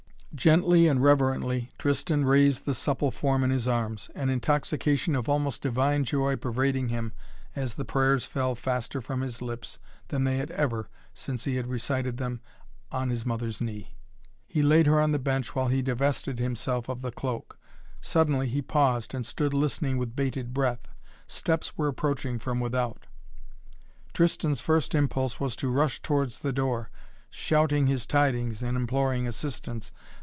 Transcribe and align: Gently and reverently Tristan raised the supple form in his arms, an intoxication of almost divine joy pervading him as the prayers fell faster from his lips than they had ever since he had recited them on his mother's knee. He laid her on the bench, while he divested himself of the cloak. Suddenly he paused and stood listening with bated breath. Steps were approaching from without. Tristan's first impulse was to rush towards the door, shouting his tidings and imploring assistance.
Gently 0.33 0.87
and 0.87 1.03
reverently 1.03 1.71
Tristan 1.77 2.23
raised 2.23 2.63
the 2.65 2.73
supple 2.73 3.11
form 3.11 3.43
in 3.43 3.49
his 3.51 3.67
arms, 3.67 4.09
an 4.15 4.29
intoxication 4.29 5.13
of 5.13 5.27
almost 5.27 5.61
divine 5.61 6.05
joy 6.05 6.37
pervading 6.37 6.87
him 6.87 7.11
as 7.53 7.73
the 7.73 7.83
prayers 7.83 8.23
fell 8.23 8.55
faster 8.55 9.01
from 9.01 9.21
his 9.21 9.41
lips 9.41 9.77
than 10.07 10.23
they 10.23 10.37
had 10.37 10.49
ever 10.51 10.87
since 11.13 11.43
he 11.43 11.57
had 11.57 11.67
recited 11.67 12.15
them 12.15 12.39
on 12.93 13.09
his 13.09 13.25
mother's 13.25 13.59
knee. 13.59 13.93
He 14.47 14.63
laid 14.63 14.87
her 14.87 15.01
on 15.01 15.11
the 15.11 15.19
bench, 15.19 15.53
while 15.53 15.67
he 15.67 15.81
divested 15.81 16.39
himself 16.39 16.87
of 16.87 17.01
the 17.01 17.11
cloak. 17.11 17.59
Suddenly 17.99 18.47
he 18.47 18.61
paused 18.61 19.13
and 19.13 19.25
stood 19.25 19.53
listening 19.53 19.97
with 19.97 20.15
bated 20.15 20.53
breath. 20.53 20.87
Steps 21.27 21.77
were 21.77 21.89
approaching 21.89 22.39
from 22.39 22.61
without. 22.61 23.05
Tristan's 24.13 24.61
first 24.61 24.95
impulse 24.95 25.41
was 25.41 25.57
to 25.57 25.67
rush 25.69 26.01
towards 26.01 26.39
the 26.39 26.53
door, 26.53 26.89
shouting 27.29 27.87
his 27.87 28.05
tidings 28.07 28.63
and 28.63 28.75
imploring 28.77 29.27
assistance. 29.27 29.91